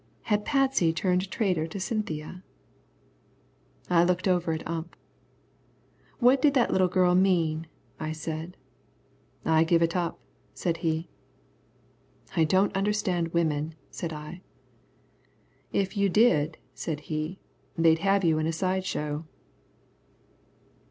[0.23, 2.43] Had Patsy turned traitor to Cynthia?
[3.87, 4.95] I looked over at Ump.
[6.17, 7.67] "What did that little girl mean?"
[7.99, 8.57] I said.
[9.45, 10.19] "I give it up,"
[10.55, 11.07] said he.
[12.35, 14.41] "I don't understand women," said I.
[15.71, 17.37] "If you did," said he,
[17.77, 19.25] "they'd have you in a side show."